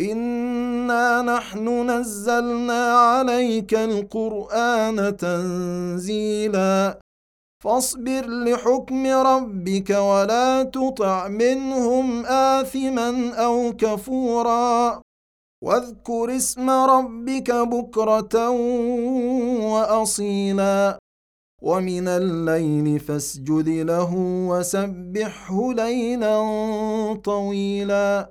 [0.00, 6.98] انا نحن نزلنا عليك القران تنزيلا
[7.64, 15.02] فاصبر لحكم ربك ولا تطع منهم اثما أو كفورا
[15.64, 18.50] واذكر اسم ربك بكره
[19.60, 20.98] واصيلا
[21.62, 24.14] ومن الليل فاسجد له
[24.48, 26.36] وسبحه ليلا
[27.24, 28.30] طويلا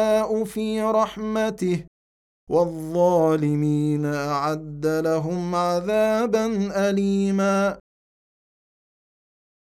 [0.43, 1.83] في رحمته
[2.49, 6.45] والظالمين أعد لهم عذابا
[6.89, 7.79] اليما